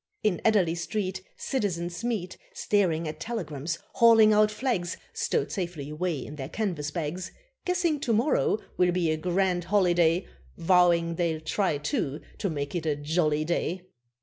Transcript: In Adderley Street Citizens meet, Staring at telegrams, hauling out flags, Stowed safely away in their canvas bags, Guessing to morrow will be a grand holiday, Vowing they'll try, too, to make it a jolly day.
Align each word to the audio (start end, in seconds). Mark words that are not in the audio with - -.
In 0.23 0.41
Adderley 0.43 0.73
Street 0.73 1.21
Citizens 1.37 2.03
meet, 2.03 2.35
Staring 2.55 3.07
at 3.07 3.19
telegrams, 3.19 3.77
hauling 3.93 4.33
out 4.33 4.49
flags, 4.49 4.97
Stowed 5.13 5.51
safely 5.51 5.91
away 5.91 6.25
in 6.25 6.37
their 6.37 6.49
canvas 6.49 6.89
bags, 6.89 7.31
Guessing 7.65 7.99
to 7.99 8.11
morrow 8.11 8.57
will 8.77 8.91
be 8.91 9.11
a 9.11 9.17
grand 9.17 9.65
holiday, 9.65 10.25
Vowing 10.57 11.17
they'll 11.17 11.39
try, 11.39 11.77
too, 11.77 12.19
to 12.39 12.49
make 12.49 12.73
it 12.73 12.87
a 12.87 12.95
jolly 12.95 13.45
day. 13.45 13.83